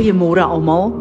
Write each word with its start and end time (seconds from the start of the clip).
Goeiemôre 0.00 0.40
almal. 0.40 0.94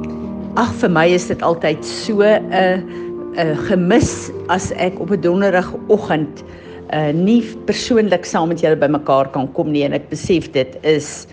Ag 0.60 0.74
vir 0.82 0.90
my 0.92 1.06
is 1.08 1.30
dit 1.30 1.40
altyd 1.40 1.86
so 1.88 2.20
'n 2.20 2.52
uh, 2.52 2.84
'n 3.32 3.40
uh, 3.40 3.56
gemis 3.70 4.28
as 4.52 4.74
ek 4.76 5.00
op 5.00 5.14
'n 5.16 5.22
donderdagoggend 5.24 6.44
uh 6.92 7.12
nie 7.16 7.40
persoonlik 7.64 8.28
saam 8.28 8.52
met 8.52 8.60
julle 8.60 8.76
bymekaar 8.76 9.32
kan 9.32 9.48
kom 9.56 9.72
nie 9.72 9.86
en 9.88 9.96
ek 9.96 10.10
besef 10.10 10.52
dit 10.52 10.76
is 10.84 11.28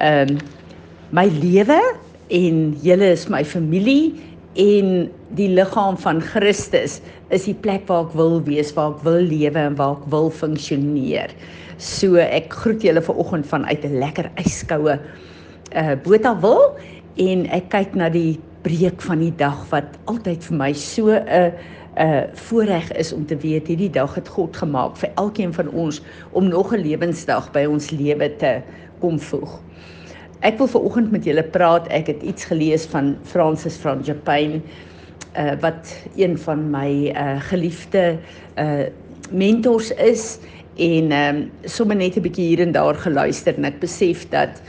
ehm 0.00 0.34
um, 0.34 0.38
my 1.14 1.30
lewe 1.30 1.78
en 2.26 2.74
julle 2.82 3.14
is 3.14 3.28
my 3.30 3.44
familie 3.44 4.18
en 4.58 5.06
die 5.38 5.48
liggaam 5.54 5.94
van 5.96 6.18
Christus 6.20 7.00
is 7.30 7.44
die 7.46 7.54
plek 7.54 7.86
waar 7.86 8.10
ek 8.10 8.16
wil 8.18 8.42
wees, 8.42 8.74
waar 8.74 8.98
ek 8.98 9.04
wil 9.06 9.22
lewe 9.22 9.62
en 9.62 9.76
waar 9.78 9.94
ek 9.94 10.10
wil 10.10 10.26
funksioneer. 10.30 11.30
So 11.78 12.16
ek 12.16 12.50
groet 12.50 12.82
julle 12.82 13.00
vanoggend 13.00 13.46
vanuit 13.46 13.84
'n 13.84 14.02
lekker 14.02 14.26
yskoue 14.42 14.98
uh 15.72 15.94
Botawil 16.02 16.74
en 17.16 17.46
ek 17.50 17.68
kyk 17.70 17.94
na 17.94 18.08
die 18.08 18.40
breek 18.62 19.02
van 19.02 19.20
die 19.20 19.34
dag 19.36 19.58
wat 19.70 19.98
altyd 20.10 20.44
vir 20.48 20.56
my 20.56 20.72
so 20.72 21.10
'n 21.10 21.26
uh, 21.28 21.50
'n 21.92 22.06
uh, 22.08 22.22
voorreg 22.48 22.92
is 22.92 23.12
om 23.12 23.26
te 23.26 23.36
weet 23.36 23.66
hierdie 23.66 23.90
dag 23.90 24.14
het 24.14 24.28
God 24.28 24.56
gemaak 24.56 24.96
vir 24.96 25.10
elkeen 25.16 25.52
van 25.52 25.68
ons 25.68 26.00
om 26.32 26.48
nog 26.48 26.72
'n 26.72 26.80
lewensdag 26.80 27.50
by 27.52 27.64
ons 27.68 27.90
lewe 27.90 28.36
te 28.36 28.62
kom 29.00 29.20
voeg. 29.20 29.60
Ek 30.40 30.58
wil 30.58 30.66
veraloggend 30.66 31.10
met 31.10 31.24
julle 31.24 31.42
praat. 31.42 31.86
Ek 31.88 32.06
het 32.06 32.22
iets 32.22 32.44
gelees 32.44 32.86
van 32.86 33.16
Francis 33.22 33.76
van 33.76 34.00
Japan 34.02 34.62
uh 35.36 35.52
wat 35.60 35.96
een 36.16 36.38
van 36.38 36.70
my 36.70 37.12
uh 37.14 37.40
geliefde 37.40 38.18
uh 38.58 38.88
mentors 39.30 39.92
is 39.94 40.38
en 40.76 41.12
ehm 41.12 41.36
um, 41.36 41.50
sommer 41.64 41.96
net 41.96 42.16
'n 42.16 42.22
bietjie 42.22 42.46
hier 42.46 42.60
en 42.60 42.72
daar 42.72 42.94
geluister 42.94 43.54
en 43.56 43.64
ek 43.64 43.80
besef 43.80 44.28
dat 44.28 44.62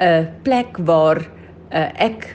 'n 0.00 0.28
plek 0.42 0.76
waar 0.76 1.28
uh, 1.72 1.88
ek 2.00 2.30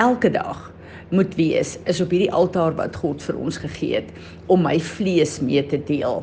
elke 0.00 0.30
dag 0.32 0.72
moet 1.12 1.34
wees 1.36 1.76
is 1.90 2.00
op 2.00 2.12
hierdie 2.14 2.32
altaar 2.32 2.72
wat 2.78 2.96
God 2.96 3.22
vir 3.22 3.36
ons 3.36 3.58
gegee 3.60 4.00
het 4.00 4.12
om 4.52 4.64
my 4.64 4.78
vlees 4.80 5.38
mee 5.44 5.62
te 5.68 5.80
deel. 5.88 6.22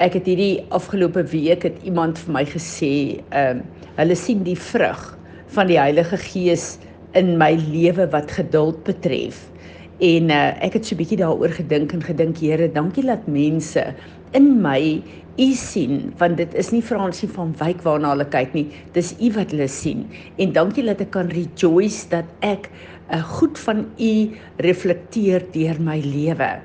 Ek 0.00 0.16
het 0.18 0.28
hierdie 0.28 0.64
afgelope 0.76 1.24
week 1.32 1.64
het 1.68 1.80
iemand 1.84 2.20
vir 2.24 2.34
my 2.40 2.44
gesê, 2.48 2.94
ehm 3.30 3.64
uh, 3.64 3.76
hulle 4.00 4.14
sien 4.16 4.44
die 4.46 4.56
vrug 4.56 5.00
van 5.52 5.68
die 5.68 5.76
Heilige 5.76 6.16
Gees 6.16 6.78
in 7.18 7.34
my 7.36 7.50
lewe 7.58 8.06
wat 8.14 8.30
geduld 8.32 8.78
betref. 8.86 9.42
En 10.00 10.30
uh, 10.32 10.54
ek 10.64 10.78
het 10.78 10.86
so 10.86 10.94
'n 10.94 11.00
bietjie 11.02 11.18
daaroor 11.20 11.52
gedink 11.52 11.92
en 11.92 12.02
gedink, 12.02 12.38
Here, 12.40 12.68
dankie 12.72 13.04
dat 13.04 13.26
mense 13.26 13.82
in 14.36 14.60
my 14.62 15.02
u 15.40 15.48
sien 15.56 16.12
want 16.20 16.36
dit 16.40 16.54
is 16.58 16.70
nie 16.74 16.82
Fransie 16.84 17.28
van 17.32 17.52
Wyk 17.60 17.82
waarna 17.86 18.12
hulle 18.14 18.26
kyk 18.30 18.54
nie 18.56 18.66
dis 18.94 19.14
u 19.18 19.30
wat 19.36 19.54
hulle 19.54 19.68
sien. 19.70 20.06
En 20.38 20.52
dankie 20.56 20.84
dat 20.86 21.00
ek 21.00 21.12
kan 21.16 21.30
rejoice 21.32 22.08
dat 22.10 22.28
ek 22.40 22.68
'n 22.68 23.16
eh, 23.16 23.22
goed 23.38 23.58
van 23.58 23.86
u 23.98 24.12
reflekteer 24.58 25.42
deur 25.52 25.80
my 25.80 26.00
lewe. 26.00 26.60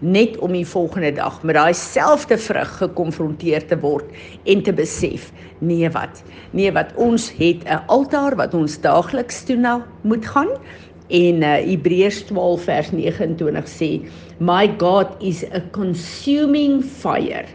Net 0.00 0.38
om 0.38 0.52
die 0.52 0.66
volgende 0.66 1.12
dag 1.12 1.42
met 1.42 1.54
daai 1.54 1.74
selfde 1.74 2.38
vrug 2.38 2.78
gekonfronteer 2.78 3.66
te 3.66 3.78
word 3.80 4.04
en 4.44 4.62
te 4.62 4.72
besef 4.72 5.32
nee 5.60 5.88
wat 5.90 6.22
nee 6.52 6.72
wat 6.72 6.92
ons 6.96 7.30
het 7.38 7.64
'n 7.64 7.86
altaar 7.86 8.36
wat 8.36 8.54
ons 8.54 8.80
daagliks 8.80 9.44
toe 9.44 9.56
na 9.56 9.86
moet 10.02 10.26
gaan 10.26 10.48
en 11.08 11.42
uh, 11.42 11.56
Hebreërs 11.62 12.24
12 12.30 12.64
vers 12.66 12.90
29 12.92 13.68
sê 13.70 13.90
my 14.38 14.66
God 14.80 15.14
is 15.20 15.44
a 15.52 15.60
consuming 15.76 16.82
fire. 16.82 17.46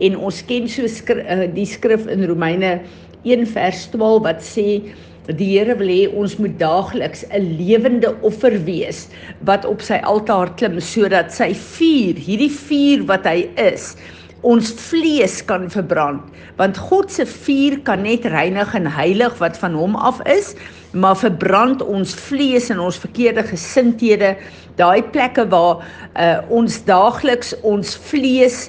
En 0.00 0.16
ons 0.16 0.40
ken 0.48 0.66
so 0.68 0.88
skri, 0.90 1.22
uh, 1.22 1.46
die 1.54 1.68
skrif 1.68 2.08
in 2.10 2.26
Romeine 2.28 2.80
1 3.28 3.46
vers 3.52 3.86
12 3.92 4.24
wat 4.26 4.44
sê 4.44 4.66
die 5.28 5.50
Here 5.52 5.76
wil 5.78 5.90
hê 5.92 6.06
ons 6.16 6.36
moet 6.40 6.56
daagliks 6.58 7.22
'n 7.30 7.54
lewende 7.58 8.10
offer 8.26 8.56
wees 8.66 9.06
wat 9.46 9.64
op 9.68 9.82
sy 9.82 10.00
altaar 10.02 10.50
klim 10.56 10.80
sodat 10.80 11.30
sy 11.32 11.52
vuur, 11.54 12.16
hierdie 12.18 12.50
vuur 12.50 13.06
wat 13.06 13.28
hy 13.28 13.46
is, 13.56 13.94
ons 14.46 14.72
vlees 14.88 15.40
kan 15.44 15.68
verbrand 15.72 16.22
want 16.60 16.78
God 16.88 17.12
se 17.12 17.26
vuur 17.28 17.78
kan 17.84 18.04
net 18.06 18.24
reinig 18.32 18.74
en 18.76 18.88
heilig 18.88 19.36
wat 19.40 19.58
van 19.60 19.76
hom 19.76 19.96
af 19.96 20.20
is 20.28 20.54
maar 20.92 21.18
verbrand 21.20 21.82
ons 21.82 22.14
vlees 22.28 22.70
en 22.72 22.80
ons 22.80 22.98
verkeerde 22.98 23.44
gesindhede 23.50 24.34
daai 24.80 25.02
plekke 25.12 25.44
waar 25.52 25.82
uh, 26.16 26.40
ons 26.48 26.80
daagliks 26.88 27.52
ons 27.62 27.96
vlees 28.10 28.68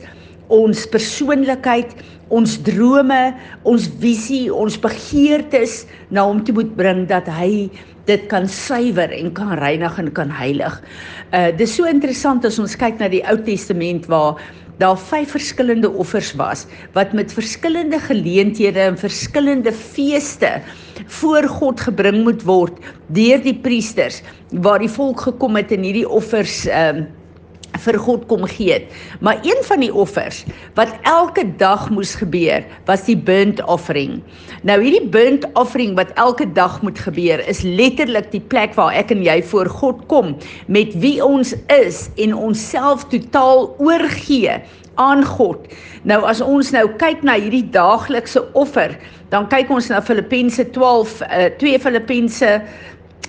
ons 0.51 0.83
persoonlikheid 0.91 1.95
ons 2.31 2.57
drome 2.67 3.21
ons 3.67 3.87
visie 4.03 4.47
ons 4.51 4.75
begeertes 4.79 5.85
na 6.11 6.27
hom 6.27 6.43
toe 6.43 6.55
moet 6.59 6.75
bring 6.75 7.05
dat 7.09 7.27
hy 7.31 7.69
dit 8.09 8.23
kan 8.31 8.47
suiwer 8.49 9.11
en 9.13 9.29
kan 9.37 9.53
reinig 9.59 9.97
en 10.01 10.09
kan 10.11 10.31
heilig. 10.33 10.79
Uh 11.37 11.51
dis 11.57 11.75
so 11.77 11.87
interessant 11.87 12.45
as 12.47 12.59
ons 12.59 12.75
kyk 12.75 12.99
na 12.99 13.11
die 13.11 13.21
Ou 13.29 13.37
Testament 13.45 14.07
waar 14.11 14.41
daar 14.81 14.97
vyf 14.97 15.35
verskillende 15.37 15.91
offers 16.03 16.33
was 16.39 16.65
wat 16.97 17.13
met 17.13 17.33
verskillende 17.33 17.99
geleenthede 18.01 18.79
en 18.89 18.97
verskillende 18.97 19.73
feeste 19.73 20.51
voor 21.21 21.47
God 21.61 21.81
gebring 21.87 22.23
moet 22.25 22.43
word 22.47 22.81
deur 23.07 23.41
die 23.45 23.57
priesters 23.63 24.21
waar 24.51 24.81
die 24.81 24.91
volk 24.91 25.27
gekom 25.29 25.59
het 25.59 25.73
en 25.75 25.89
hierdie 25.89 26.07
offers 26.09 26.63
ehm 26.67 27.03
uh, 27.05 27.09
vir 27.79 27.97
God 27.99 28.25
kom 28.29 28.45
gee 28.49 28.73
het. 28.73 28.89
Maar 29.19 29.39
een 29.45 29.63
van 29.67 29.79
die 29.83 29.93
offers 29.93 30.43
wat 30.77 30.91
elke 31.07 31.45
dag 31.57 31.89
moes 31.89 32.15
gebeur, 32.19 32.65
was 32.85 33.05
die 33.07 33.17
burnt 33.17 33.63
offering. 33.65 34.19
Nou 34.67 34.77
hierdie 34.81 35.07
burnt 35.09 35.47
offering 35.59 35.95
wat 35.95 36.11
elke 36.19 36.47
dag 36.53 36.81
moet 36.81 36.99
gebeur, 36.99 37.41
is 37.47 37.61
letterlik 37.61 38.31
die 38.31 38.43
plek 38.43 38.75
waar 38.77 38.93
ek 38.97 39.11
en 39.15 39.23
jy 39.25 39.39
voor 39.51 39.69
God 39.69 40.05
kom 40.11 40.35
met 40.67 40.93
wie 41.01 41.19
ons 41.25 41.55
is 41.81 42.07
en 42.21 42.35
onsself 42.35 43.07
totaal 43.09 43.71
oorgee 43.79 44.59
aan 44.99 45.25
God. 45.25 45.67
Nou 46.03 46.21
as 46.27 46.41
ons 46.43 46.71
nou 46.75 46.85
kyk 47.01 47.23
na 47.25 47.37
hierdie 47.39 47.65
daaglikse 47.73 48.43
offer, 48.57 48.97
dan 49.31 49.47
kyk 49.51 49.69
ons 49.71 49.87
na 49.91 50.01
Filippense 50.03 50.65
12 50.75 51.21
uh, 51.23 51.47
2 51.61 51.79
Filippense 51.81 52.49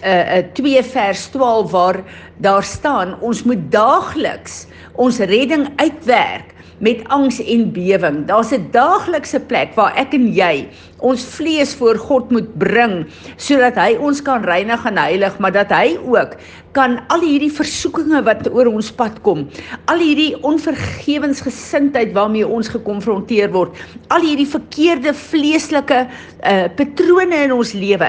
uh, 0.00 0.38
uh 0.38 0.42
2 0.54 0.82
vers 0.82 1.26
12 1.34 1.70
waar 1.70 2.00
daar 2.36 2.64
staan 2.64 3.16
ons 3.20 3.42
moet 3.42 3.70
daagliks 3.70 4.66
ons 4.96 5.18
redding 5.18 5.68
uitwerk 5.76 6.52
met 6.82 7.04
angs 7.14 7.38
en 7.38 7.68
bewering. 7.72 8.24
Daar's 8.26 8.50
'n 8.50 8.68
daaglikse 8.70 9.40
plek 9.40 9.74
waar 9.74 9.94
ek 9.96 10.14
en 10.14 10.26
jy 10.34 10.66
ons 10.98 11.24
vlees 11.24 11.74
voor 11.74 11.98
God 11.98 12.30
moet 12.30 12.58
bring 12.58 13.06
sodat 13.36 13.74
hy 13.74 13.96
ons 13.98 14.22
kan 14.22 14.42
reinig 14.42 14.84
en 14.84 14.98
heilig, 14.98 15.38
maar 15.38 15.52
dat 15.52 15.70
hy 15.70 15.98
ook 16.02 16.34
kan 16.76 16.96
al 17.12 17.20
hierdie 17.24 17.52
versoekinge 17.52 18.22
wat 18.24 18.46
oor 18.50 18.70
ons 18.70 18.90
pad 18.96 19.18
kom, 19.26 19.44
al 19.92 20.00
hierdie 20.00 20.32
onvergewensgesindheid 20.46 22.14
waarmee 22.16 22.48
ons 22.48 22.70
gekonfronteer 22.72 23.52
word, 23.52 23.76
al 24.14 24.24
hierdie 24.24 24.48
verkeerde 24.48 25.12
vleeslike 25.16 26.04
uh 26.42 26.68
patrone 26.78 27.36
in 27.44 27.52
ons 27.54 27.74
lewe. 27.76 28.08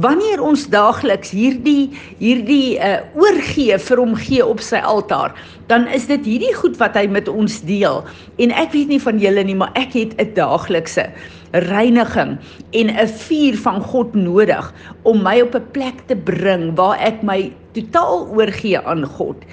Wanneer 0.00 0.40
ons 0.42 0.66
daagliks 0.70 1.34
hierdie 1.34 1.90
hierdie 2.22 2.78
uh 2.78 3.02
oorgee 3.18 3.78
vir 3.78 4.02
hom 4.02 4.14
gee 4.18 4.46
op 4.46 4.62
sy 4.62 4.78
altaar, 4.78 5.34
dan 5.68 5.88
is 5.88 6.06
dit 6.06 6.22
hierdie 6.28 6.54
goed 6.54 6.78
wat 6.78 6.96
hy 6.98 7.06
met 7.10 7.28
ons 7.28 7.60
deel. 7.66 8.04
En 8.38 8.54
ek 8.54 8.72
weet 8.76 8.92
nie 8.92 9.02
van 9.02 9.18
julle 9.18 9.44
nie, 9.44 9.58
maar 9.58 9.74
ek 9.74 9.98
het 9.98 10.14
'n 10.20 10.34
daaglikse 10.38 11.10
reiniging 11.54 12.38
en 12.72 12.86
'n 12.90 13.08
vuur 13.08 13.56
van 13.56 13.80
God 13.80 14.14
nodig 14.14 14.72
om 15.02 15.22
my 15.22 15.40
op 15.40 15.54
'n 15.54 15.70
plek 15.72 16.06
te 16.06 16.16
bring 16.16 16.74
waar 16.74 16.98
ek 16.98 17.22
my 17.22 17.52
totaal 17.74 18.28
oorgee 18.32 18.78
aan 18.80 19.04
God. 19.06 19.44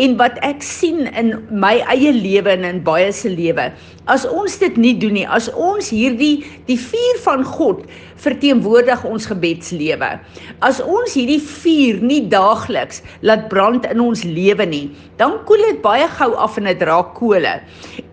En 0.00 0.14
wat 0.16 0.38
ek 0.40 0.62
sien 0.64 1.04
in 1.20 1.34
my 1.52 1.74
eie 1.92 2.14
lewe 2.16 2.54
en 2.54 2.64
in 2.64 2.78
baie 2.84 3.10
se 3.12 3.28
lewe, 3.28 3.66
as 4.08 4.24
ons 4.24 4.54
dit 4.58 4.78
nie 4.80 4.94
doen 4.96 5.12
nie, 5.18 5.26
as 5.28 5.50
ons 5.52 5.90
hierdie 5.92 6.46
die 6.64 6.78
vuur 6.80 7.20
van 7.26 7.44
God 7.44 7.84
verteenwoordig 8.22 9.02
ons 9.04 9.26
gebedslewe. 9.28 10.08
As 10.64 10.78
ons 10.80 11.12
hierdie 11.18 11.40
vuur 11.42 12.00
nie 12.06 12.22
daagliks 12.30 13.02
laat 13.26 13.48
brand 13.50 13.86
in 13.90 14.00
ons 14.02 14.22
lewe 14.24 14.66
nie, 14.68 14.86
dan 15.20 15.36
koel 15.48 15.62
dit 15.68 15.82
baie 15.84 16.06
gou 16.16 16.30
af 16.40 16.56
en 16.58 16.70
dit 16.70 16.84
raak 16.88 17.12
kole. 17.18 17.56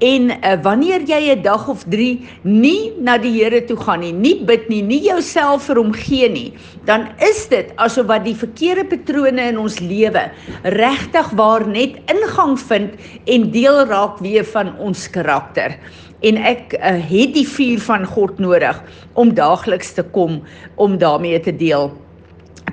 En 0.03 0.31
uh, 0.33 0.55
wanneer 0.65 1.05
jy 1.07 1.21
'n 1.35 1.43
dag 1.45 1.67
of 1.69 1.85
3 1.87 2.27
nie 2.43 2.91
na 2.99 3.17
die 3.17 3.31
Here 3.39 3.61
toe 3.65 3.77
gaan 3.77 4.01
nie, 4.01 4.11
nie 4.11 4.43
bid 4.43 4.67
nie, 4.69 4.81
nie 4.81 5.01
jouself 5.05 5.69
vir 5.69 5.77
hom 5.77 5.93
gee 5.93 6.29
nie, 6.29 6.53
dan 6.85 7.07
is 7.21 7.47
dit 7.47 7.71
asof 7.77 8.07
wat 8.09 8.25
die 8.25 8.35
verkeerde 8.35 8.83
patrone 8.89 9.41
in 9.41 9.57
ons 9.57 9.79
lewe 9.79 10.31
regtig 10.63 11.29
waar 11.37 11.68
net 11.71 11.97
ingang 12.11 12.57
vind 12.59 12.93
en 13.25 13.49
deel 13.51 13.85
raak 13.89 14.19
weer 14.19 14.45
van 14.53 14.73
ons 14.77 15.07
karakter 15.09 15.77
en 16.25 16.39
ek 16.43 16.75
uh, 16.75 16.97
het 16.99 17.33
die 17.35 17.47
vuur 17.47 17.79
van 17.85 18.05
God 18.07 18.39
nodig 18.43 18.79
om 19.19 19.31
daagliks 19.35 19.93
te 19.95 20.03
kom 20.15 20.41
om 20.75 20.97
daarmee 20.99 21.39
te 21.39 21.55
deel. 21.55 21.91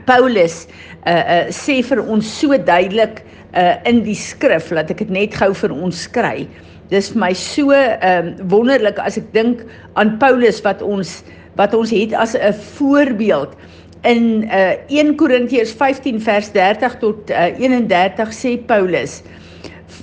Paulus 0.06 0.64
uh, 1.06 1.12
uh, 1.12 1.44
sê 1.54 1.78
vir 1.86 2.02
ons 2.02 2.26
so 2.40 2.58
duidelik 2.58 3.22
uh, 3.54 3.76
in 3.88 4.02
die 4.06 4.18
skrif 4.18 4.72
dat 4.74 4.90
ek 4.90 5.04
dit 5.04 5.14
net 5.14 5.38
gou 5.38 5.52
vir 5.54 5.74
ons 5.74 6.06
skry. 6.08 6.46
Dis 6.90 7.10
vir 7.12 7.22
my 7.22 7.32
so 7.38 7.74
um, 7.74 8.34
wonderlik 8.50 8.98
as 9.02 9.18
ek 9.18 9.32
dink 9.34 9.64
aan 9.98 10.16
Paulus 10.22 10.62
wat 10.66 10.82
ons 10.86 11.20
wat 11.56 11.72
ons 11.72 11.88
het 11.90 12.12
as 12.12 12.34
'n 12.36 12.52
voorbeeld 12.76 13.56
in 14.04 14.48
uh 14.50 14.76
1 14.88 15.16
Korintiërs 15.16 15.72
15 15.72 16.20
vers 16.20 16.50
30 16.52 16.98
tot 17.00 17.30
uh, 17.30 17.50
31 17.58 18.32
sê 18.32 18.56
Paulus 18.68 19.22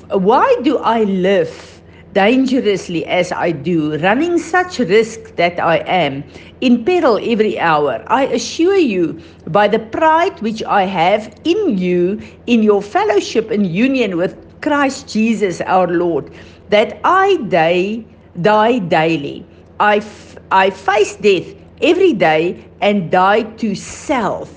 Why 0.10 0.56
do 0.64 0.78
I 0.80 1.04
live 1.04 1.82
dangerously 2.14 3.06
as 3.06 3.32
I 3.32 3.52
do 3.52 3.98
running 3.98 4.38
such 4.38 4.80
risk 4.80 5.36
that 5.36 5.60
I 5.60 5.78
am? 5.88 6.24
In 6.62 6.86
peril 6.86 7.20
every 7.22 7.60
hour. 7.60 8.04
I 8.08 8.26
assure 8.26 8.78
you 8.78 9.20
by 9.48 9.68
the 9.68 9.80
pride 9.80 10.40
which 10.42 10.64
I 10.64 10.84
have 10.84 11.34
in 11.44 11.78
you 11.78 12.22
in 12.48 12.64
your 12.64 12.82
fellowship 12.82 13.52
and 13.52 13.68
union 13.68 14.18
with 14.18 14.38
Christ 14.62 15.10
Jesus 15.10 15.62
our 15.62 15.88
Lord 15.88 16.32
that 16.70 17.00
I 17.04 17.38
die 17.50 18.06
die 18.42 18.80
daily. 18.80 19.46
I 19.80 20.02
I 20.52 20.70
face 20.70 21.16
death 21.18 21.63
every 21.84 22.14
day 22.14 22.58
and 22.82 23.12
die 23.12 23.44
to 23.62 23.76
self. 23.76 24.50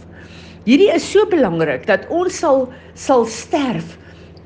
Hierdie 0.66 0.90
is 0.94 1.04
so 1.04 1.26
belangrik 1.30 1.86
dat 1.86 2.08
ons 2.10 2.38
sal 2.40 2.66
sal 2.94 3.26
sterf 3.30 3.98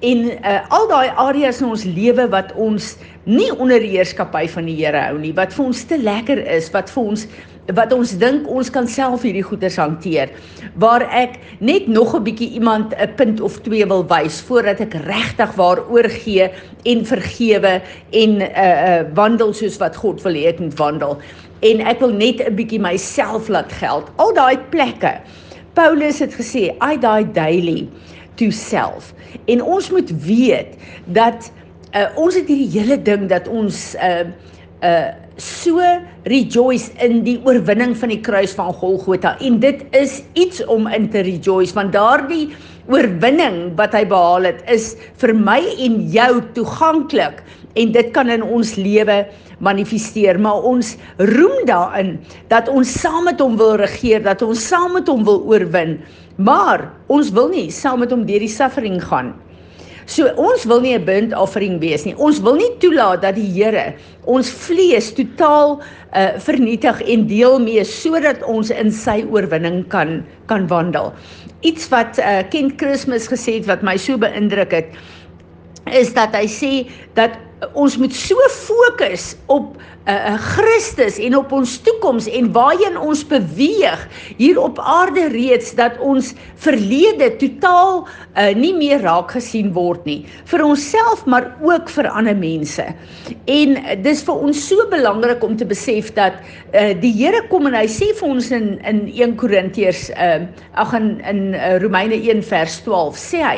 en 0.04 0.26
uh, 0.32 0.60
al 0.72 0.88
daai 0.88 1.12
areas 1.20 1.60
in 1.60 1.70
ons 1.72 1.84
lewe 1.84 2.26
wat 2.32 2.52
ons 2.56 2.94
nie 3.28 3.50
onder 3.60 3.80
die 3.84 3.92
heerskappy 3.94 4.46
van 4.48 4.68
die 4.68 4.76
Here 4.78 5.00
hou 5.10 5.18
nie, 5.20 5.32
wat 5.36 5.52
vir 5.56 5.66
ons 5.68 5.82
te 5.88 5.98
lekker 6.00 6.40
is, 6.48 6.70
wat 6.74 6.92
vir 6.92 7.12
ons 7.12 7.26
wat 7.74 7.92
ons 7.92 8.16
dink 8.18 8.48
ons 8.48 8.70
kan 8.70 8.88
self 8.88 9.22
hierdie 9.22 9.44
goeders 9.44 9.76
hanteer 9.76 10.30
waar 10.74 11.02
ek 11.10 11.38
net 11.60 11.86
nog 11.88 12.14
'n 12.14 12.24
bietjie 12.24 12.50
iemand 12.58 12.94
'n 12.94 13.14
punt 13.16 13.40
of 13.40 13.60
twee 13.60 13.86
wil 13.86 14.04
wys 14.06 14.40
voordat 14.40 14.80
ek 14.80 14.94
regtig 14.94 15.52
waar 15.54 15.78
oorgee 15.90 16.50
en 16.84 17.06
vergewe 17.06 17.82
en 18.10 18.30
'n 18.38 18.42
uh, 18.42 18.48
uh, 18.88 19.04
wandel 19.14 19.52
soos 19.54 19.78
wat 19.78 19.96
God 19.96 20.22
wil 20.22 20.34
hê 20.34 20.46
ek 20.48 20.60
moet 20.60 20.78
wandel 20.78 21.18
en 21.60 21.80
ek 21.80 22.00
wil 22.00 22.12
net 22.12 22.40
'n 22.40 22.54
bietjie 22.54 22.80
myself 22.80 23.48
laat 23.48 23.72
geld. 23.72 24.10
Al 24.16 24.32
daai 24.34 24.58
plekke. 24.70 25.20
Paulus 25.74 26.18
het 26.18 26.34
gesê, 26.34 26.74
I 26.80 26.96
die 26.96 27.32
daily 27.32 27.88
to 28.34 28.50
self. 28.50 29.14
En 29.46 29.62
ons 29.62 29.90
moet 29.90 30.10
weet 30.24 30.74
dat 31.04 31.52
uh, 31.94 32.06
ons 32.16 32.34
het 32.34 32.48
hierdie 32.48 32.80
hele 32.80 33.02
ding 33.02 33.28
dat 33.28 33.48
ons 33.48 33.94
uh 33.94 34.24
uh 34.82 35.10
so 35.40 35.80
rejoice 36.28 36.90
in 37.00 37.22
die 37.24 37.38
oorwinning 37.48 37.94
van 37.96 38.12
die 38.12 38.20
kruis 38.20 38.52
van 38.52 38.74
Golgotha. 38.76 39.38
En 39.40 39.56
dit 39.62 39.80
is 39.96 40.20
iets 40.36 40.60
om 40.68 40.84
in 40.92 41.08
te 41.08 41.22
rejoice 41.24 41.72
want 41.76 41.94
daardie 41.96 42.50
oorwinning 42.90 43.72
wat 43.78 43.94
hy 43.96 44.04
behaal 44.10 44.50
het 44.50 44.60
is 44.68 44.92
vir 45.22 45.32
my 45.36 45.60
en 45.80 45.96
jou 46.12 46.42
toeganklik. 46.56 47.40
En 47.80 47.92
dit 47.94 48.12
kan 48.12 48.28
in 48.28 48.44
ons 48.44 48.74
lewe 48.76 49.22
manifesteer. 49.64 50.40
Maar 50.40 50.66
ons 50.68 50.96
roem 51.32 51.64
daarin 51.70 52.18
dat 52.52 52.68
ons 52.68 52.92
saam 53.00 53.24
met 53.30 53.40
hom 53.40 53.56
wil 53.60 53.78
regeer 53.80 54.24
dat 54.26 54.42
ons 54.44 54.60
saam 54.68 54.92
met 54.98 55.08
hom 55.08 55.24
wil 55.24 55.40
oorwin. 55.48 55.96
Maar 56.36 56.90
ons 57.08 57.32
wil 57.36 57.48
nie 57.52 57.70
saam 57.72 58.04
met 58.04 58.12
hom 58.12 58.26
deur 58.28 58.44
die 58.44 58.52
suffering 58.52 59.00
gaan 59.08 59.32
So 60.06 60.28
ons 60.36 60.64
wil 60.64 60.80
nie 60.80 60.94
'n 60.94 61.04
burnt 61.04 61.34
offering 61.34 61.80
wees 61.80 62.04
nie. 62.04 62.14
Ons 62.16 62.40
wil 62.40 62.54
nie 62.54 62.70
toelaat 62.78 63.22
dat 63.22 63.34
die 63.34 63.50
Here 63.50 63.94
ons 64.24 64.50
vlees 64.50 65.12
totaal 65.12 65.80
uh 66.14 66.38
vernietig 66.38 67.02
en 67.02 67.26
deel 67.26 67.58
mee 67.58 67.84
sodat 67.84 68.42
ons 68.42 68.70
in 68.70 68.90
sy 68.92 69.24
oorwinning 69.30 69.88
kan 69.88 70.24
kan 70.46 70.66
wandel. 70.68 71.12
Iets 71.62 71.88
wat 71.88 72.18
uh 72.18 72.42
Kent 72.50 72.80
Christmas 72.80 73.28
gesê 73.28 73.60
het 73.60 73.66
wat 73.66 73.82
my 73.82 73.96
so 73.96 74.18
beïndruk 74.18 74.72
het 74.72 74.88
is 75.92 76.12
dat 76.14 76.34
hy 76.34 76.46
sê 76.46 76.72
dat 77.14 77.30
ons 77.76 77.96
moet 78.00 78.14
so 78.16 78.36
fokus 78.54 79.34
op 79.52 79.76
uh, 80.08 80.36
Christus 80.40 81.18
en 81.20 81.36
op 81.36 81.52
ons 81.52 81.74
toekoms 81.84 82.28
en 82.32 82.48
waarheen 82.54 82.96
ons 82.98 83.22
beweeg 83.28 84.06
hier 84.38 84.60
op 84.60 84.80
aarde 84.80 85.26
reeds 85.34 85.74
dat 85.76 85.98
ons 86.00 86.32
verlede 86.64 87.28
totaal 87.42 88.02
uh, 88.06 88.48
nie 88.56 88.72
meer 88.76 89.04
raak 89.04 89.34
gesien 89.36 89.72
word 89.76 90.08
nie 90.08 90.22
vir 90.50 90.64
onsself 90.64 91.26
maar 91.28 91.50
ook 91.60 91.92
vir 91.92 92.08
ander 92.08 92.36
mense. 92.36 92.86
En 93.50 93.76
dis 94.04 94.24
vir 94.26 94.42
ons 94.48 94.64
so 94.70 94.88
belangrik 94.92 95.44
om 95.44 95.56
te 95.60 95.68
besef 95.68 96.12
dat 96.16 96.40
uh, 96.72 96.90
die 97.00 97.12
Here 97.20 97.42
kom 97.52 97.68
en 97.68 97.76
hy 97.76 97.86
sê 97.90 98.10
vir 98.16 98.28
ons 98.32 98.50
in 98.56 98.72
in 98.88 99.04
1 99.10 99.36
Korintiërs 99.40 100.08
uh, 100.16 100.46
ag 100.80 100.96
in 100.96 101.12
in 101.28 101.42
uh, 101.54 101.76
Romeine 101.84 102.16
1 102.16 102.44
vers 102.48 102.80
12 102.88 103.20
sê 103.20 103.44
hy 103.44 103.56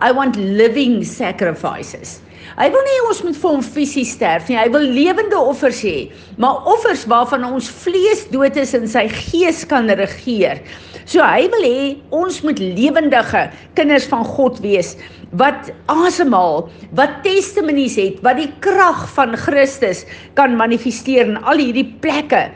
I 0.00 0.14
want 0.16 0.38
living 0.38 1.02
sacrifices. 1.04 2.20
Hy 2.58 2.66
wil 2.74 2.82
nie 2.86 2.98
ons 3.06 3.22
moet 3.26 3.36
vir 3.38 3.52
hom 3.54 3.62
fisies 3.62 4.14
sterf 4.16 4.48
nie. 4.50 4.58
Hy 4.58 4.68
wil 4.74 4.86
lewende 4.96 5.38
offers 5.38 5.82
hê, 5.86 6.10
maar 6.42 6.66
offers 6.70 7.06
waarvan 7.10 7.46
ons 7.46 7.70
vlees 7.82 8.26
dood 8.32 8.58
is 8.58 8.74
en 8.74 8.88
sy 8.90 9.06
gees 9.12 9.62
kan 9.70 9.90
regeer. 10.00 10.62
So 11.10 11.22
hy 11.24 11.46
wil 11.52 11.64
hê 11.66 11.86
ons 12.14 12.40
moet 12.46 12.58
lewendige 12.62 13.48
kinders 13.78 14.06
van 14.10 14.26
God 14.26 14.60
wees 14.64 14.96
wat 15.38 15.68
asemhaal, 15.86 16.64
wat 16.98 17.20
testimonies 17.22 17.94
het, 18.00 18.16
wat 18.26 18.40
die 18.40 18.48
krag 18.64 19.04
van 19.14 19.36
Christus 19.38 20.02
kan 20.34 20.56
manifesteer 20.58 21.28
in 21.30 21.38
al 21.46 21.62
hierdie 21.62 21.86
plekke 22.02 22.48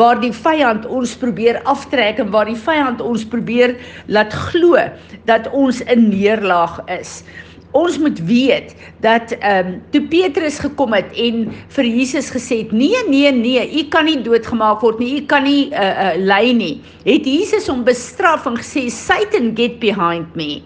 waar 0.00 0.20
die 0.22 0.32
vyand 0.32 0.88
ons 0.88 1.12
probeer 1.20 1.60
aftrek 1.68 2.22
en 2.24 2.32
waar 2.32 2.48
die 2.48 2.56
vyand 2.56 3.04
ons 3.04 3.26
probeer 3.28 3.76
laat 4.08 4.32
glo 4.48 4.80
dat 5.28 5.50
ons 5.52 5.84
in 5.92 6.08
neerlaag 6.08 6.80
is 6.96 7.20
ons 7.72 7.98
moet 7.98 8.18
weet 8.28 8.74
dat 9.00 9.34
ehm 9.38 9.66
um, 9.66 9.82
toe 9.90 10.02
Petrus 10.12 10.58
gekom 10.62 10.92
het 10.96 11.12
en 11.16 11.46
vir 11.76 11.84
Jesus 11.84 12.30
gesê 12.32 12.62
het 12.64 12.72
nee 12.72 13.04
nee 13.08 13.32
nee 13.32 13.64
u 13.80 13.86
kan 13.88 14.04
nie 14.08 14.20
doodgemaak 14.22 14.80
word 14.80 14.98
nie 14.98 15.14
u 15.20 15.22
kan 15.26 15.46
nie 15.48 15.70
uh, 15.70 15.78
uh, 15.80 16.12
ly 16.20 16.52
nie 16.56 16.74
het 17.04 17.26
Jesus 17.26 17.70
hom 17.72 17.84
bestraf 17.84 18.46
en 18.46 18.60
gesê 18.60 18.88
Satan 18.92 19.54
get 19.56 19.80
behind 19.80 20.36
me 20.36 20.62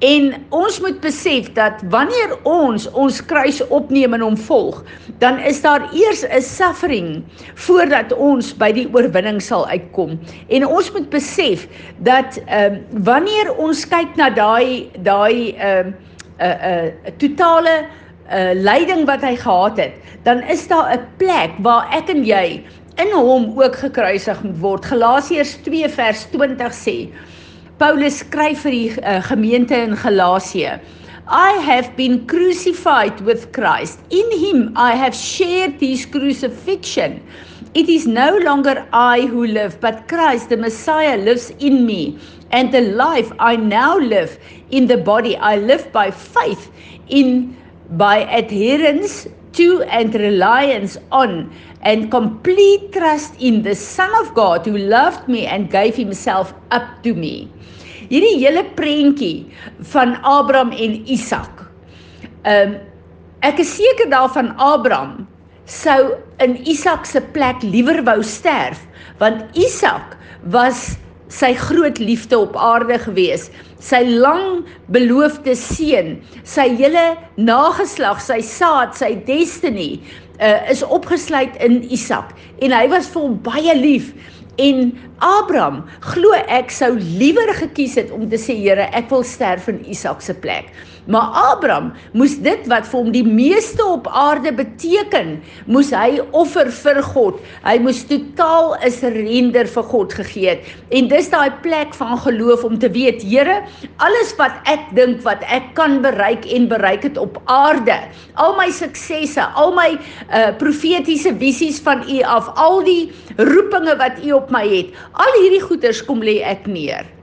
En 0.00 0.32
ons 0.48 0.78
moet 0.80 0.96
besef 1.04 1.50
dat 1.52 1.82
wanneer 1.92 2.32
ons 2.48 2.86
ons 2.96 3.18
kruis 3.28 3.58
opneem 3.68 4.16
en 4.16 4.22
hom 4.24 4.36
volg, 4.46 4.78
dan 5.20 5.36
is 5.44 5.60
daar 5.60 5.84
eers 5.92 6.24
'n 6.24 6.40
suffering 6.40 7.22
voordat 7.54 8.12
ons 8.16 8.56
by 8.56 8.72
die 8.72 8.88
oorwinning 8.92 9.42
sal 9.42 9.68
uitkom. 9.68 10.16
En 10.48 10.66
ons 10.66 10.92
moet 10.92 11.10
besef 11.10 11.68
dat 11.98 12.40
ehm 12.46 12.72
uh, 12.72 13.04
wanneer 13.04 13.52
ons 13.56 13.84
kyk 13.88 14.16
na 14.16 14.30
daai 14.30 14.88
daai 15.04 15.52
ehm 15.52 15.88
uh, 15.88 16.09
'n 16.40 16.46
uh, 16.46 16.84
'n 16.84 16.92
uh, 17.06 17.12
totale 17.18 17.76
uh, 17.84 18.52
lyding 18.54 19.06
wat 19.06 19.22
hy 19.22 19.36
gehad 19.36 19.76
het, 19.76 19.94
dan 20.22 20.42
is 20.42 20.68
daar 20.68 20.94
'n 20.96 21.06
plek 21.16 21.50
waar 21.58 21.88
ek 21.92 22.08
en 22.08 22.24
jy 22.24 22.64
in 22.96 23.12
hom 23.12 23.52
ook 23.56 23.76
gekruisig 23.76 24.42
moet 24.42 24.60
word. 24.60 24.84
Galasiërs 24.84 25.56
2 25.64 25.88
vers 25.88 26.26
20 26.32 26.72
sê 26.72 27.08
Paulus 27.80 28.18
skryf 28.20 28.60
vir 28.66 28.70
die 28.70 28.90
uh, 29.00 29.22
gemeente 29.24 29.74
in 29.74 29.96
Galasië. 29.96 30.80
I 31.30 31.52
have 31.62 31.94
been 31.96 32.26
crucified 32.26 33.20
with 33.20 33.52
Christ. 33.52 34.00
In 34.10 34.28
him 34.34 34.74
I 34.76 34.92
have 34.98 35.14
shared 35.14 35.80
his 35.80 36.04
crucifixion. 36.04 37.20
It 37.72 37.88
is 37.88 38.06
no 38.06 38.36
longer 38.38 38.86
I 38.92 39.22
who 39.26 39.46
live, 39.46 39.80
but 39.80 40.08
Christ 40.08 40.48
the 40.48 40.56
Messiah 40.56 41.16
lives 41.16 41.50
in 41.60 41.86
me. 41.86 42.18
And 42.50 42.74
the 42.74 42.80
life 42.80 43.30
I 43.38 43.54
now 43.54 43.96
live 43.96 44.38
in 44.70 44.88
the 44.88 44.96
body, 44.96 45.36
I 45.36 45.56
live 45.56 45.92
by 45.92 46.10
faith 46.10 46.72
in 47.08 47.56
by 47.90 48.18
adherence 48.26 49.28
to 49.52 49.82
and 49.84 50.14
reliance 50.14 50.98
on 51.10 51.52
and 51.82 52.10
complete 52.10 52.92
trust 52.92 53.34
in 53.40 53.62
the 53.62 53.74
Son 53.74 54.10
of 54.20 54.34
God 54.34 54.66
who 54.66 54.76
loved 54.76 55.28
me 55.28 55.46
and 55.46 55.70
gave 55.70 55.94
himself 55.94 56.54
up 56.70 57.02
to 57.02 57.14
me. 57.14 57.50
Hierdie 58.10 58.42
hele 58.42 58.64
prentjie 58.74 59.46
van 59.94 60.18
Abraham 60.26 60.74
en 60.74 61.02
Isak. 61.06 61.66
Ehm 62.42 62.74
um, 62.74 62.78
ek 63.46 63.62
is 63.62 63.70
seker 63.78 64.10
daarvan 64.10 64.50
Abraham 64.58 65.29
sou 65.70 66.16
in 66.42 66.56
Isak 66.68 67.06
se 67.06 67.22
plek 67.34 67.62
liewer 67.62 68.02
wou 68.08 68.20
sterf 68.26 68.82
want 69.20 69.46
Isak 69.58 70.16
was 70.50 70.96
sy 71.30 71.52
groot 71.54 72.00
liefde 72.02 72.38
op 72.38 72.56
aarde 72.58 72.96
gewees. 72.98 73.48
Sy 73.78 74.00
lang 74.08 74.64
beloofde 74.90 75.54
seun 75.54 76.16
sy 76.42 76.66
hele 76.80 77.04
nageslag 77.38 78.18
sy 78.24 78.40
saad 78.44 78.96
sy 78.98 79.12
destiny 79.28 80.00
uh, 80.40 80.58
is 80.72 80.82
opgesluit 80.82 81.54
in 81.62 81.84
Isak. 81.92 82.34
En 82.64 82.74
hy 82.74 82.86
was 82.90 83.08
vir 83.12 83.28
hom 83.28 83.38
baie 83.46 83.76
lief. 83.78 84.10
En 84.60 84.90
Abraham 85.24 85.84
glo 86.10 86.34
ek 86.50 86.72
sou 86.74 86.90
liewer 86.98 87.54
gekies 87.60 87.94
het 88.00 88.10
om 88.12 88.26
te 88.28 88.40
sê 88.40 88.56
Here 88.58 88.90
ek 88.96 89.12
wil 89.12 89.22
sterf 89.24 89.70
in 89.70 89.78
Isak 89.88 90.24
se 90.24 90.34
plek 90.34 90.74
Maar 91.06 91.32
Abraham 91.52 91.92
moes 92.12 92.36
dit 92.44 92.66
wat 92.68 92.88
vir 92.88 92.98
hom 92.98 93.10
die 93.14 93.24
meeste 93.24 93.84
op 93.84 94.08
aarde 94.12 94.52
beteken, 94.52 95.38
moes 95.66 95.92
hy 95.96 96.20
offer 96.36 96.68
vir 96.74 97.00
God. 97.02 97.38
Hy 97.64 97.78
moes 97.80 98.02
totaal 98.08 98.76
'n 98.80 98.90
surrender 98.92 99.66
vir 99.66 99.86
God 99.92 100.12
gegee 100.12 100.48
het. 100.48 100.64
En 100.90 101.08
dis 101.08 101.30
daai 101.30 101.50
plek 101.62 101.94
van 101.94 102.18
geloof 102.18 102.64
om 102.64 102.78
te 102.78 102.90
weet, 102.90 103.22
Here, 103.22 103.62
alles 103.98 104.34
wat 104.36 104.52
ek 104.64 104.80
dink 104.94 105.22
wat 105.22 105.42
ek 105.48 105.74
kan 105.74 106.00
bereik 106.02 106.44
en 106.46 106.68
bereik 106.68 107.02
het 107.02 107.18
op 107.18 107.40
aarde, 107.44 107.96
al 108.34 108.56
my 108.56 108.70
suksesse, 108.70 109.42
al 109.54 109.72
my 109.72 109.98
uh 110.32 110.50
profetiese 110.58 111.34
visies 111.38 111.80
van 111.80 112.02
U 112.08 112.22
af, 112.22 112.50
al 112.56 112.82
die 112.84 113.12
roepinge 113.36 113.96
wat 113.96 114.18
U 114.24 114.32
op 114.32 114.50
my 114.50 114.66
het. 114.68 114.92
Al 115.12 115.32
hierdie 115.42 115.62
goeders 115.62 116.04
kom 116.04 116.22
lê 116.22 116.40
ek 116.42 116.66
neer. 116.66 117.19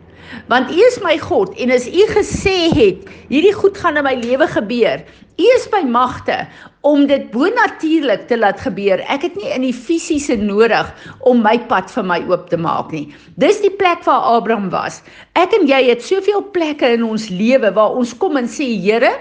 Want 0.52 0.72
U 0.72 0.80
is 0.88 1.00
my 1.04 1.18
God 1.22 1.56
en 1.60 1.72
as 1.76 1.88
U 1.88 2.08
gesê 2.12 2.58
het, 2.76 3.08
hierdie 3.32 3.56
goed 3.56 3.78
gaan 3.78 4.00
in 4.00 4.08
my 4.08 4.16
lewe 4.20 4.48
gebeur. 4.52 5.04
U 5.38 5.48
is 5.54 5.68
by 5.70 5.84
magte 5.86 6.40
om 6.88 7.04
dit 7.10 7.28
bonatuurlik 7.34 8.26
te 8.30 8.38
laat 8.40 8.62
gebeur. 8.64 9.04
Ek 9.12 9.28
het 9.28 9.36
nie 9.38 9.52
in 9.54 9.68
die 9.68 9.76
fisiese 9.76 10.38
nodig 10.40 10.90
om 11.30 11.44
my 11.46 11.58
pad 11.70 11.92
vir 11.94 12.08
my 12.10 12.20
oop 12.32 12.48
te 12.50 12.58
maak 12.58 12.94
nie. 12.96 13.06
Dis 13.38 13.62
die 13.62 13.74
plek 13.74 14.02
waar 14.08 14.26
Abraham 14.38 14.72
was. 14.74 15.04
Ek 15.38 15.54
en 15.58 15.68
jy 15.70 15.84
het 15.92 16.06
soveel 16.06 16.42
plekke 16.56 16.96
in 16.98 17.06
ons 17.06 17.30
lewe 17.30 17.74
waar 17.76 17.98
ons 18.00 18.16
kom 18.18 18.40
en 18.42 18.50
sê, 18.50 18.72
Here, 18.88 19.14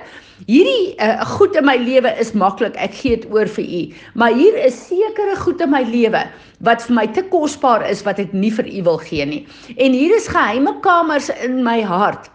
Hierdie 0.44 0.92
uh, 1.00 1.24
goed 1.24 1.56
in 1.56 1.64
my 1.64 1.78
lewe 1.80 2.12
is 2.20 2.34
maklik. 2.36 2.76
Ek 2.76 2.92
gee 2.94 3.16
dit 3.16 3.24
oor 3.32 3.48
vir 3.48 3.64
u. 3.64 3.82
Maar 4.20 4.36
hier 4.36 4.58
is 4.66 4.76
sekere 4.88 5.36
goed 5.40 5.64
in 5.64 5.72
my 5.72 5.82
lewe 5.88 6.26
wat 6.66 6.84
vir 6.84 6.96
my 7.00 7.06
te 7.16 7.24
kosbaar 7.32 7.84
is 7.88 8.04
wat 8.04 8.20
ek 8.20 8.36
nie 8.36 8.52
vir 8.52 8.68
u 8.68 8.82
wil 8.90 9.00
gee 9.08 9.24
nie. 9.24 9.42
En 9.76 9.96
hier 9.96 10.12
is 10.16 10.28
geheime 10.28 10.76
kamers 10.84 11.32
in 11.40 11.62
my 11.64 11.80
hart 11.80 12.30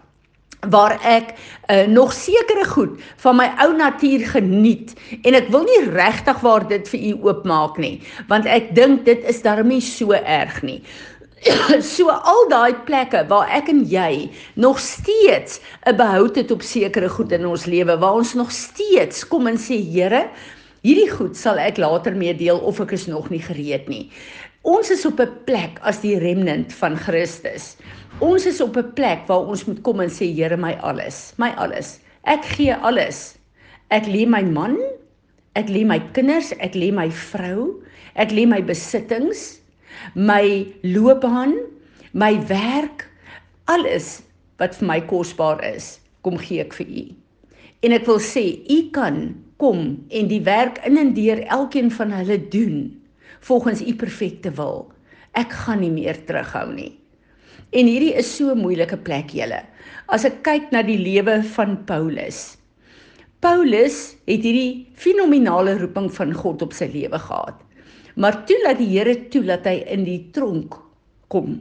waar 0.70 0.94
ek 1.02 1.32
uh, 1.34 1.86
nog 1.90 2.12
sekere 2.14 2.64
goed 2.70 3.00
van 3.22 3.36
my 3.36 3.48
ou 3.64 3.72
natuur 3.74 4.22
geniet 4.30 4.92
en 5.22 5.34
ek 5.34 5.48
wil 5.50 5.64
nie 5.66 5.80
regtig 5.90 6.38
waar 6.44 6.62
dit 6.70 6.86
vir 6.92 7.06
u 7.08 7.12
oopmaak 7.26 7.80
nie 7.82 7.96
want 8.30 8.46
ek 8.46 8.70
dink 8.78 9.02
dit 9.08 9.24
is 9.26 9.42
darmie 9.42 9.80
so 9.82 10.14
erg 10.14 10.60
nie 10.62 10.78
so 11.82 12.06
al 12.06 12.44
daai 12.50 12.74
plekke 12.86 13.24
waar 13.30 13.50
ek 13.50 13.66
en 13.72 13.82
jy 13.90 14.30
nog 14.54 14.78
steeds 14.78 15.58
'n 15.90 15.96
behoud 15.98 16.36
het 16.38 16.50
op 16.54 16.62
sekere 16.62 17.08
goed 17.08 17.32
in 17.32 17.46
ons 17.46 17.66
lewe 17.66 17.96
waar 17.98 18.20
ons 18.20 18.34
nog 18.38 18.52
steeds 18.52 19.26
kom 19.26 19.46
en 19.50 19.58
sê 19.58 19.80
Here, 19.82 20.28
hierdie 20.86 21.10
goed 21.10 21.36
sal 21.36 21.58
ek 21.58 21.82
later 21.82 22.14
mee 22.14 22.34
deel 22.34 22.58
of 22.58 22.78
ek 22.80 22.92
is 22.92 23.06
nog 23.06 23.30
nie 23.30 23.42
gereed 23.42 23.88
nie. 23.88 24.10
Ons 24.62 24.90
is 24.90 25.04
op 25.06 25.18
'n 25.18 25.34
plek 25.44 25.80
as 25.82 25.98
die 26.00 26.18
remnant 26.18 26.72
van 26.72 26.96
Christus. 26.96 27.76
Ons 28.20 28.46
is 28.46 28.60
op 28.60 28.76
'n 28.76 28.92
plek 28.94 29.26
waar 29.26 29.42
ons 29.42 29.64
moet 29.66 29.82
kom 29.82 30.00
en 30.00 30.10
sê 30.10 30.30
Here, 30.30 30.56
my 30.56 30.78
alles, 30.82 31.34
my 31.38 31.50
alles. 31.56 31.98
Ek 32.24 32.44
gee 32.44 32.74
alles. 32.74 33.34
Ek 33.90 34.06
lê 34.06 34.26
my 34.26 34.42
man, 34.42 34.78
ek 35.56 35.68
lê 35.68 35.84
my 35.84 35.98
kinders, 36.12 36.52
ek 36.60 36.74
lê 36.74 36.92
my 36.92 37.10
vrou, 37.10 37.82
ek 38.14 38.30
lê 38.30 38.46
my 38.46 38.62
besittings 38.62 39.61
my 40.14 40.66
loopbaan, 40.82 41.54
my 42.12 42.36
werk, 42.48 43.08
alles 43.70 44.22
wat 44.58 44.76
vir 44.78 44.88
my 44.88 45.00
kosbaar 45.10 45.62
is, 45.64 45.98
kom 46.22 46.38
gee 46.38 46.62
ek 46.62 46.74
vir 46.78 46.88
u. 46.88 47.04
En 47.82 47.94
ek 47.96 48.06
wil 48.06 48.20
sê, 48.22 48.44
u 48.70 48.78
kan 48.94 49.34
kom 49.62 49.84
en 50.10 50.30
die 50.30 50.42
werk 50.46 50.80
in 50.86 50.98
en 50.98 51.14
deur 51.14 51.42
elkeen 51.54 51.90
van 51.94 52.14
hulle 52.14 52.38
doen 52.50 52.76
volgens 53.46 53.82
u 53.82 53.94
perfekte 53.98 54.50
wil. 54.58 54.88
Ek 55.38 55.54
gaan 55.64 55.82
nie 55.82 55.90
meer 55.90 56.18
terughou 56.26 56.68
nie. 56.74 56.92
En 57.72 57.88
hierdie 57.88 58.12
is 58.18 58.28
so 58.28 58.52
'n 58.52 58.60
moeilike 58.60 58.96
plek 58.96 59.32
julle. 59.32 59.62
As 60.08 60.24
ek 60.24 60.42
kyk 60.42 60.72
na 60.72 60.82
die 60.82 60.98
lewe 60.98 61.42
van 61.42 61.84
Paulus. 61.84 62.58
Paulus 63.40 64.14
het 64.26 64.44
hierdie 64.44 64.86
fenominale 64.94 65.78
roeping 65.78 66.10
van 66.14 66.32
God 66.32 66.62
op 66.62 66.72
sy 66.72 66.86
lewe 66.92 67.18
gehad. 67.18 67.56
Maar 68.14 68.42
toe 68.46 68.58
laat 68.64 68.80
die 68.80 68.90
Here 68.92 69.14
toe 69.32 69.44
dat 69.46 69.66
hy 69.68 69.82
in 69.92 70.04
die 70.08 70.20
tronk 70.34 70.76
kom. 71.32 71.60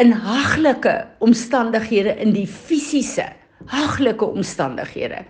In 0.00 0.12
haglike 0.12 1.02
omstandighede 1.24 2.16
in 2.20 2.32
die 2.36 2.48
fisiese 2.48 3.28
haglike 3.70 4.26
omstandighede 4.26 5.22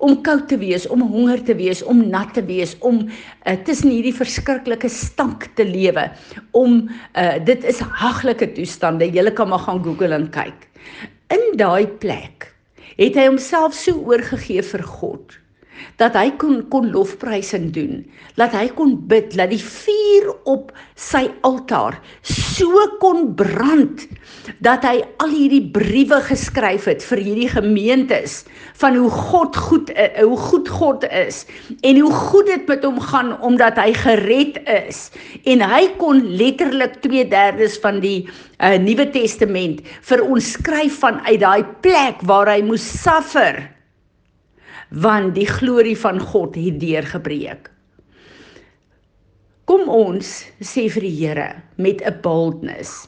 om 0.00 0.14
koud 0.24 0.46
te 0.48 0.56
wees, 0.60 0.86
om 0.88 1.02
honger 1.12 1.42
te 1.44 1.54
wees, 1.58 1.82
om 1.84 2.00
nat 2.08 2.32
te 2.36 2.44
wees, 2.48 2.72
om 2.86 3.02
uh, 3.04 3.56
tussen 3.66 3.90
hierdie 3.92 4.14
verskriklike 4.16 4.88
stank 4.88 5.50
te 5.58 5.66
lewe. 5.68 6.06
Om 6.56 6.86
uh, 6.88 7.36
dit 7.44 7.66
is 7.68 7.82
haglike 8.00 8.48
toestande. 8.56 9.10
Jy 9.12 9.26
kan 9.36 9.50
maar 9.52 9.66
gaan 9.66 9.82
Google 9.84 10.16
en 10.16 10.30
kyk. 10.32 10.64
In 11.34 11.44
daai 11.60 11.86
plek 12.00 12.48
het 12.96 13.16
hy 13.16 13.28
homself 13.28 13.76
so 13.76 14.00
oorgegee 14.08 14.64
vir 14.72 14.84
God 14.84 15.36
dat 15.96 16.16
hy 16.18 16.30
kon 16.36 16.58
kon 16.68 16.90
lofprysing 16.92 17.70
doen, 17.72 18.02
dat 18.36 18.52
hy 18.52 18.66
kon 18.76 18.98
bid, 19.08 19.30
dat 19.36 19.48
die 19.52 19.62
vuur 20.10 20.30
op 20.50 20.70
sy 20.98 21.28
altaar 21.46 21.98
so 22.26 22.86
kon 23.02 23.30
brand 23.38 24.02
dat 24.64 24.84
hy 24.86 25.00
al 25.22 25.32
hierdie 25.32 25.62
briewe 25.74 26.20
geskryf 26.26 26.88
het 26.90 27.04
vir 27.06 27.22
hierdie 27.22 27.48
gemeentes 27.52 28.40
van 28.80 28.96
hoe 28.98 29.10
God 29.10 29.56
goed 29.56 29.92
eh, 29.94 30.22
hoe 30.22 30.38
goed 30.50 30.68
God 30.68 31.06
is 31.06 31.44
en 31.86 32.00
hoe 32.00 32.12
goed 32.12 32.50
dit 32.50 32.66
met 32.68 32.84
hom 32.86 33.00
gaan 33.10 33.34
omdat 33.46 33.78
hy 33.80 33.92
gered 33.96 34.60
is 34.74 35.08
en 35.44 35.64
hy 35.64 35.82
kon 36.00 36.22
letterlik 36.40 36.98
2/3 37.06 37.80
van 37.82 38.00
die 38.02 38.18
uh, 38.26 38.76
Nuwe 38.80 39.10
Testament 39.14 39.84
vir 40.08 40.24
ons 40.26 40.54
skryf 40.56 41.00
vanuit 41.04 41.40
daai 41.40 41.64
plek 41.84 42.24
waar 42.28 42.50
hy 42.50 42.62
moes 42.66 42.84
suffer 43.02 43.62
want 44.90 45.36
die 45.36 45.46
glorie 45.46 45.94
van 45.94 46.18
God 46.18 46.56
het 46.58 46.80
deurgebreek. 46.82 47.70
Kom 49.70 49.86
ons 49.86 50.26
sê 50.66 50.88
vir 50.90 51.04
die 51.06 51.12
Here 51.14 51.50
met 51.78 52.00
'n 52.02 52.16
boldness. 52.24 53.06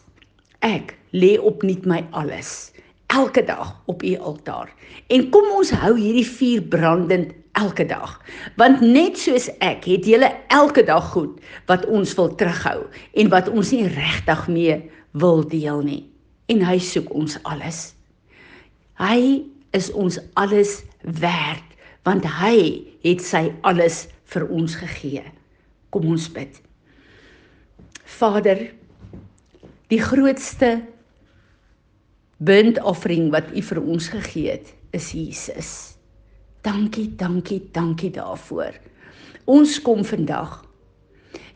Ek 0.63 0.95
lê 1.11 1.35
opnuut 1.51 1.83
my 1.91 2.07
alles 2.13 2.71
elke 3.11 3.43
dag 3.43 3.83
op 3.91 4.05
u 4.05 4.13
altaar. 4.19 4.71
En 5.09 5.31
kom 5.31 5.51
ons 5.57 5.71
hou 5.71 5.97
hierdie 5.99 6.27
vuur 6.27 6.63
brandend 6.63 7.35
elke 7.59 7.83
dag. 7.85 8.15
Want 8.57 8.81
net 8.81 9.19
soos 9.19 9.51
ek 9.59 9.91
het 9.91 10.07
julle 10.07 10.31
elke 10.55 10.87
dag 10.87 11.11
goed 11.11 11.43
wat 11.67 11.87
ons 11.87 12.15
wil 12.15 12.31
terughou 12.35 12.87
en 13.13 13.29
wat 13.29 13.49
ons 13.49 13.75
nie 13.75 13.89
regtig 13.89 14.47
mee 14.47 14.79
wil 15.11 15.43
deel 15.49 15.83
nie. 15.83 16.07
En 16.47 16.63
hy 16.63 16.79
soek 16.79 17.11
ons 17.11 17.43
alles. 17.43 17.95
Hy 19.03 19.43
is 19.75 19.91
ons 19.91 20.21
alles 20.35 20.85
werd 21.03 21.67
want 22.05 22.25
hy 22.25 22.87
het 23.03 23.21
sy 23.21 23.51
alles 23.63 24.07
vir 24.31 24.47
ons 24.47 24.79
gegee. 24.79 25.27
Kom 25.93 26.09
ons 26.15 26.29
bid. 26.33 26.57
Vader, 28.19 28.65
die 29.93 30.01
grootste 30.01 30.79
bundoffering 32.43 33.31
wat 33.35 33.53
U 33.55 33.63
vir 33.63 33.81
ons 33.83 34.09
gegee 34.13 34.57
het, 34.57 34.73
is 34.97 35.13
Jesus. 35.15 35.73
Dankie, 36.63 37.09
dankie, 37.19 37.61
dankie 37.75 38.11
daarvoor. 38.15 38.77
Ons 39.51 39.79
kom 39.83 40.05
vandag 40.07 40.61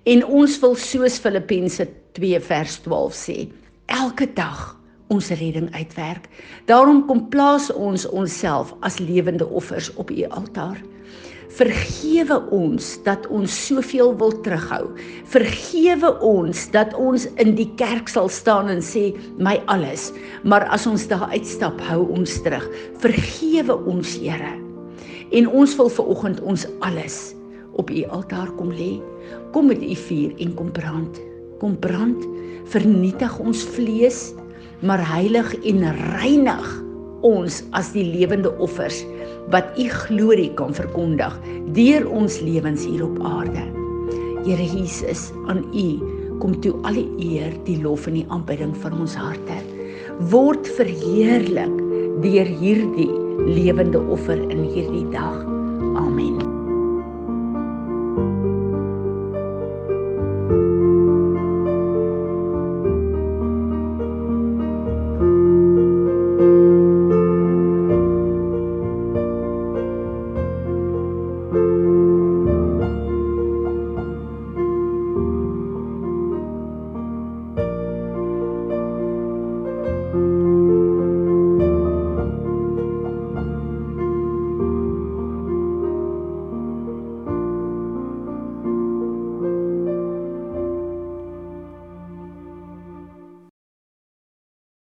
en 0.07 0.23
ons 0.25 0.57
wil 0.62 0.75
soos 0.78 1.19
Filippense 1.23 1.87
2 2.19 2.40
vers 2.47 2.76
12 2.85 3.16
sê, 3.19 3.37
elke 3.90 4.28
dag 4.35 4.76
ons 5.13 5.31
redding 5.31 5.69
uitwerk. 5.75 6.29
Daarom 6.67 7.05
kom 7.07 7.29
plaas 7.31 7.71
ons 7.73 8.07
onsself 8.09 8.75
as 8.87 8.99
lewende 8.99 9.47
offers 9.47 9.93
op 9.95 10.11
u 10.11 10.25
altaar. 10.29 10.79
Vergewe 11.57 12.37
ons 12.53 12.89
dat 13.07 13.25
ons 13.33 13.53
soveel 13.67 14.11
wil 14.21 14.35
terughou. 14.45 14.91
Vergewe 15.33 16.11
ons 16.21 16.67
dat 16.75 16.93
ons 17.01 17.25
in 17.41 17.55
die 17.57 17.69
kerk 17.81 18.11
sal 18.13 18.29
staan 18.29 18.69
en 18.69 18.83
sê 18.85 19.09
my 19.41 19.55
alles, 19.73 20.11
maar 20.45 20.67
as 20.75 20.85
ons 20.91 21.07
daar 21.09 21.31
uitstap, 21.33 21.81
hou 21.89 22.03
ons 22.13 22.37
terug. 22.45 22.67
Vergewe 23.01 23.79
ons, 23.89 24.19
Here. 24.21 24.53
En 25.33 25.49
ons 25.49 25.73
wil 25.79 25.89
ver 25.91 26.13
oggend 26.13 26.43
ons 26.45 26.67
alles 26.85 27.37
op 27.77 27.91
u 27.91 28.05
altaar 28.13 28.51
kom 28.59 28.71
lê. 28.73 28.97
Kom 29.53 29.71
met 29.71 29.83
u 29.83 29.95
vuur 30.07 30.37
en 30.41 30.55
kom 30.59 30.71
brand. 30.73 31.21
Kom 31.61 31.77
brand, 31.81 32.21
vernietig 32.73 33.39
ons 33.41 33.65
vlees 33.77 34.35
maar 34.80 35.00
heilig 35.00 35.54
en 35.64 35.85
reinig 36.16 36.66
ons 37.26 37.62
as 37.76 37.92
die 37.95 38.04
lewende 38.04 38.52
offers 38.62 39.02
wat 39.54 39.78
u 39.78 39.88
glorie 39.88 40.50
kan 40.59 40.75
verkondig 40.75 41.35
deur 41.76 42.06
ons 42.11 42.40
lewens 42.45 42.85
hier 42.87 43.04
op 43.06 43.18
aarde. 43.25 43.64
Here 44.47 44.66
Jesus, 44.66 45.30
aan 45.50 45.64
u 45.75 45.87
kom 46.42 46.54
toe 46.61 46.75
al 46.87 46.99
die 47.00 47.09
eer, 47.33 47.54
die 47.66 47.78
lof 47.83 48.06
en 48.11 48.18
die 48.21 48.26
aanbidding 48.28 48.75
van 48.83 48.99
ons 49.00 49.16
harte. 49.18 49.61
Word 50.33 50.68
verheerlik 50.78 51.80
deur 52.25 52.52
hierdie 52.61 53.11
lewende 53.47 54.02
offer 54.12 54.38
in 54.50 54.66
hierdie 54.73 55.06
dag. 55.14 55.42
Amen. 55.97 56.46